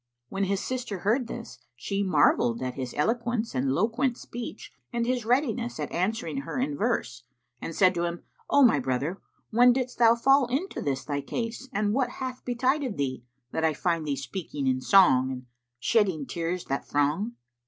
When 0.29 0.45
his 0.45 0.61
sister 0.61 0.97
heard 1.01 1.27
this, 1.27 1.59
she 1.75 2.01
marvelled 2.01 2.59
at 2.63 2.73
his 2.73 2.95
eloquence 2.97 3.53
and 3.53 3.71
loquent 3.71 4.17
speech 4.17 4.73
and 4.91 5.05
his 5.05 5.25
readiness 5.27 5.79
at 5.79 5.91
answering 5.91 6.37
her 6.37 6.57
in 6.57 6.75
verse 6.75 7.21
and 7.61 7.75
said 7.75 7.93
to 7.93 8.05
him, 8.05 8.23
"O 8.49 8.63
my 8.63 8.79
brother, 8.79 9.21
when 9.51 9.73
didst 9.73 9.99
thou 9.99 10.15
fall 10.15 10.47
into 10.47 10.81
this 10.81 11.05
thy 11.05 11.21
case 11.21 11.69
and 11.71 11.93
what 11.93 12.13
hath 12.13 12.43
betided 12.43 12.97
thee, 12.97 13.23
that 13.51 13.63
I 13.63 13.75
find 13.75 14.07
thee 14.07 14.15
speaking 14.15 14.65
in 14.65 14.81
song 14.81 15.29
and 15.31 15.45
shedding 15.79 16.25
tears 16.25 16.65
that 16.65 16.83
throng? 16.87 17.33